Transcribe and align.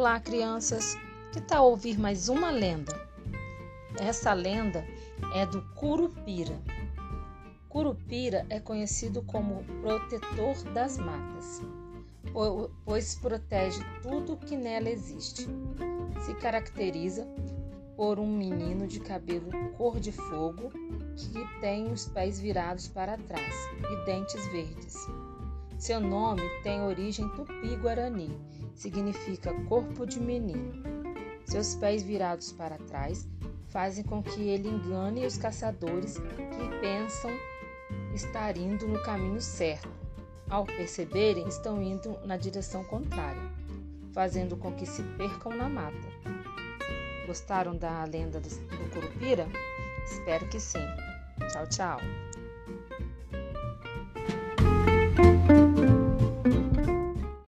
Olá, 0.00 0.18
crianças! 0.18 0.96
Que 1.30 1.42
tal 1.42 1.68
ouvir 1.68 1.98
mais 1.98 2.30
uma 2.30 2.50
lenda? 2.50 2.98
Essa 3.98 4.32
lenda 4.32 4.82
é 5.34 5.44
do 5.44 5.60
Curupira. 5.74 6.58
Curupira 7.68 8.46
é 8.48 8.58
conhecido 8.58 9.20
como 9.20 9.62
protetor 9.82 10.54
das 10.72 10.96
matas, 10.96 11.60
pois 12.82 13.14
protege 13.16 13.82
tudo 14.00 14.38
que 14.38 14.56
nela 14.56 14.88
existe. 14.88 15.46
Se 16.24 16.32
caracteriza 16.36 17.28
por 17.94 18.18
um 18.18 18.38
menino 18.38 18.86
de 18.86 19.00
cabelo 19.00 19.50
cor 19.76 20.00
de 20.00 20.12
fogo 20.12 20.72
que 21.14 21.60
tem 21.60 21.92
os 21.92 22.06
pés 22.06 22.40
virados 22.40 22.88
para 22.88 23.18
trás 23.18 23.54
e 23.92 24.06
dentes 24.06 24.46
verdes. 24.46 24.94
Seu 25.80 25.98
nome 25.98 26.42
tem 26.62 26.82
origem 26.82 27.26
tupi-guarani, 27.30 28.38
significa 28.74 29.50
corpo 29.64 30.04
de 30.04 30.20
menino. 30.20 30.82
Seus 31.46 31.74
pés 31.74 32.02
virados 32.02 32.52
para 32.52 32.76
trás 32.76 33.26
fazem 33.68 34.04
com 34.04 34.22
que 34.22 34.42
ele 34.42 34.68
engane 34.68 35.24
os 35.24 35.38
caçadores 35.38 36.18
que 36.18 36.80
pensam 36.82 37.30
estar 38.14 38.58
indo 38.58 38.86
no 38.86 39.02
caminho 39.02 39.40
certo. 39.40 39.88
Ao 40.50 40.66
perceberem, 40.66 41.48
estão 41.48 41.82
indo 41.82 42.14
na 42.26 42.36
direção 42.36 42.84
contrária, 42.84 43.40
fazendo 44.12 44.58
com 44.58 44.74
que 44.74 44.84
se 44.84 45.02
percam 45.16 45.56
na 45.56 45.66
mata. 45.66 46.08
Gostaram 47.26 47.74
da 47.74 48.04
lenda 48.04 48.38
do 48.38 48.50
Curupira? 48.90 49.48
Espero 50.04 50.46
que 50.50 50.60
sim. 50.60 50.84
Tchau, 51.50 51.66
tchau. 51.68 52.00